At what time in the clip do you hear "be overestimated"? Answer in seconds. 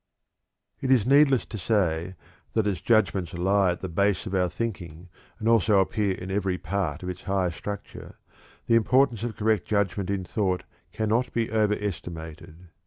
11.33-12.69